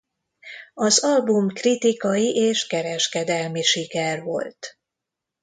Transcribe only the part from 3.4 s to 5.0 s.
siker volt.